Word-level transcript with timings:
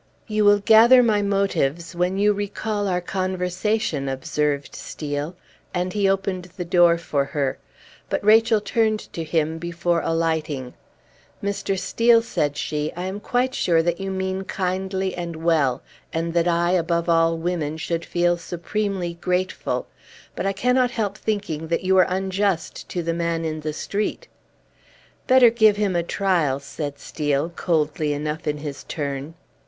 "You 0.25 0.45
will 0.45 0.57
gather 0.57 1.03
my 1.03 1.21
motives 1.21 1.95
when 1.95 2.17
you 2.17 2.33
recall 2.33 2.87
our 2.87 3.01
conversation," 3.01 4.09
observed 4.09 4.73
Steel; 4.73 5.35
and 5.75 5.93
he 5.93 6.09
opened 6.09 6.45
the 6.57 6.65
door 6.65 6.97
for 6.97 7.23
her. 7.23 7.59
But 8.09 8.25
Rachel 8.25 8.59
turned 8.59 9.01
to 9.13 9.23
him 9.23 9.59
before 9.59 10.01
alighting. 10.01 10.73
"Mr. 11.43 11.77
Steel," 11.77 12.23
said 12.23 12.57
she, 12.57 12.91
"I 12.95 13.03
am 13.05 13.19
quite 13.19 13.53
sure 13.53 13.83
that 13.83 13.99
you 13.99 14.09
mean 14.09 14.43
kindly 14.45 15.13
and 15.13 15.35
well, 15.35 15.83
and 16.11 16.33
that 16.33 16.47
I 16.47 16.71
above 16.71 17.07
all 17.07 17.37
women 17.37 17.77
should 17.77 18.03
feel 18.03 18.37
supremely 18.37 19.13
grateful; 19.21 19.85
but 20.35 20.47
I 20.47 20.51
cannot 20.51 20.89
help 20.89 21.15
thinking 21.15 21.67
that 21.67 21.83
you 21.83 21.95
are 21.99 22.07
unjust 22.09 22.89
to 22.89 23.03
the 23.03 23.13
man 23.13 23.45
in 23.45 23.59
the 23.59 23.71
street!" 23.71 24.27
"Better 25.27 25.51
give 25.51 25.77
him 25.77 25.95
a 25.95 26.01
trial," 26.01 26.59
said 26.59 26.97
Steel, 26.97 27.51
coldly 27.51 28.13
enough 28.13 28.47
in 28.47 28.57
his 28.57 28.83
turn. 28.85 29.35